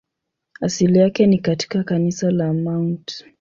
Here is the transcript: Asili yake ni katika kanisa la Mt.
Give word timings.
Asili 0.61 0.99
yake 0.99 1.25
ni 1.25 1.37
katika 1.39 1.83
kanisa 1.83 2.31
la 2.31 2.53
Mt. 2.53 3.25